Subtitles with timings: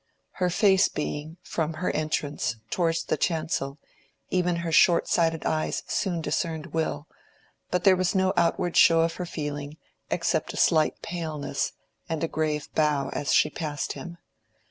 [0.31, 3.77] Her face being, from her entrance, towards the chancel,
[4.31, 7.05] even her shortsighted eyes soon discerned Will,
[7.69, 9.77] but there was no outward show of her feeling
[10.09, 11.73] except a slight paleness
[12.09, 14.17] and a grave bow as she passed him.